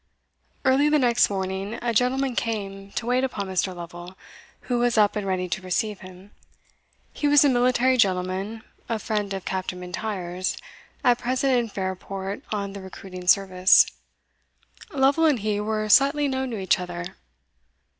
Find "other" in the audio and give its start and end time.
16.79-17.15